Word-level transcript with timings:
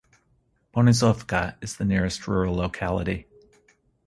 Ponizovka 0.73 1.55
is 1.61 1.77
the 1.77 1.85
nearest 1.85 2.27
rural 2.27 2.55
locality. 2.55 3.27